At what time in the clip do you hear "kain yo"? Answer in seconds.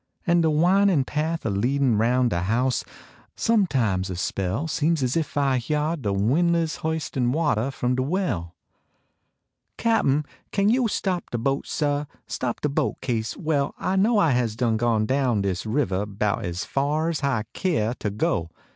10.51-10.87